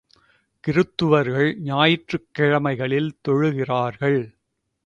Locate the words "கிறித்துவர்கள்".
0.63-1.57